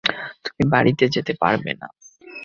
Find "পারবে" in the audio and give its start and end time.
1.41-1.71